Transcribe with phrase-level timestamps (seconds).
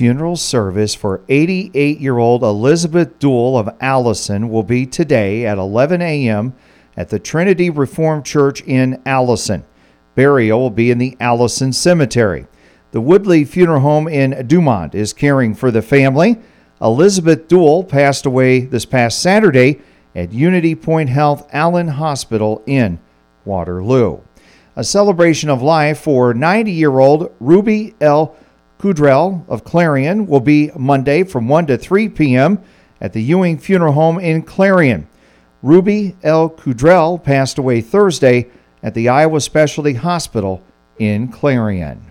[0.00, 6.00] funeral service for 88 year old Elizabeth Duell of Allison will be today at 11
[6.00, 6.54] a.m.
[6.96, 9.62] at the Trinity Reformed Church in Allison.
[10.14, 12.46] Burial will be in the Allison Cemetery.
[12.92, 16.38] The Woodley Funeral Home in Dumont is caring for the family.
[16.80, 19.82] Elizabeth Duell passed away this past Saturday
[20.14, 22.98] at Unity Point Health Allen Hospital in
[23.44, 24.20] Waterloo.
[24.76, 28.34] A celebration of life for 90 year old Ruby L.
[28.80, 32.58] Kudrell of Clarion will be Monday from 1 to 3 p.m.
[32.98, 35.06] at the Ewing Funeral Home in Clarion.
[35.62, 36.48] Ruby L.
[36.48, 38.48] Kudrell passed away Thursday
[38.82, 40.62] at the Iowa Specialty Hospital
[40.98, 42.09] in Clarion.